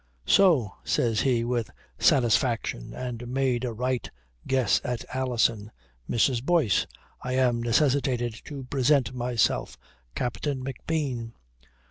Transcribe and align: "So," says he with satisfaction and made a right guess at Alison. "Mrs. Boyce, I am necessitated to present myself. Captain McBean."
"So," 0.25 0.77
says 0.83 1.21
he 1.21 1.43
with 1.43 1.69
satisfaction 1.99 2.91
and 2.95 3.27
made 3.27 3.63
a 3.63 3.71
right 3.71 4.09
guess 4.47 4.81
at 4.83 5.05
Alison. 5.13 5.71
"Mrs. 6.09 6.43
Boyce, 6.43 6.87
I 7.21 7.33
am 7.33 7.61
necessitated 7.61 8.33
to 8.45 8.63
present 8.63 9.13
myself. 9.13 9.77
Captain 10.15 10.63
McBean." 10.65 11.33